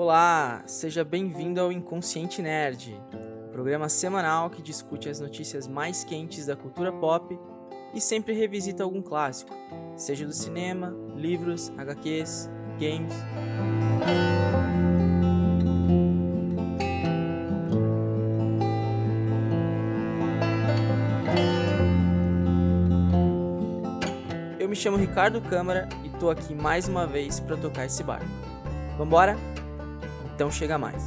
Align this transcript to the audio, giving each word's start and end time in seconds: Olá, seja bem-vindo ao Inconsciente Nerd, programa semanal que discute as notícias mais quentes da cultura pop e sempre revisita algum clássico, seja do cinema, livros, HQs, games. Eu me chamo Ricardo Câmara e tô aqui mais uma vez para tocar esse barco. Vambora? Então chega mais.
Olá, 0.00 0.62
seja 0.64 1.04
bem-vindo 1.04 1.60
ao 1.60 1.70
Inconsciente 1.70 2.40
Nerd, 2.40 2.98
programa 3.52 3.86
semanal 3.86 4.48
que 4.48 4.62
discute 4.62 5.10
as 5.10 5.20
notícias 5.20 5.68
mais 5.68 6.02
quentes 6.02 6.46
da 6.46 6.56
cultura 6.56 6.90
pop 6.90 7.38
e 7.92 8.00
sempre 8.00 8.32
revisita 8.32 8.82
algum 8.82 9.02
clássico, 9.02 9.54
seja 9.98 10.24
do 10.24 10.32
cinema, 10.32 10.96
livros, 11.14 11.70
HQs, 11.76 12.48
games. 12.78 13.12
Eu 24.58 24.66
me 24.66 24.74
chamo 24.74 24.96
Ricardo 24.96 25.42
Câmara 25.42 25.86
e 26.02 26.08
tô 26.18 26.30
aqui 26.30 26.54
mais 26.54 26.88
uma 26.88 27.06
vez 27.06 27.38
para 27.38 27.58
tocar 27.58 27.84
esse 27.84 28.02
barco. 28.02 28.24
Vambora? 28.96 29.49
Então 30.40 30.50
chega 30.50 30.78
mais. 30.78 31.04